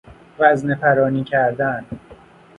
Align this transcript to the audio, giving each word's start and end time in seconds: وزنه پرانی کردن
وزنه 0.39 0.75
پرانی 0.75 1.23
کردن 1.23 1.85